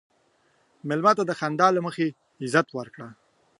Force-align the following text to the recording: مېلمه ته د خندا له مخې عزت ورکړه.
مېلمه 0.87 1.11
ته 1.17 1.23
د 1.25 1.31
خندا 1.39 1.67
له 1.75 1.81
مخې 1.87 2.05
عزت 2.41 2.67
ورکړه. 2.77 3.07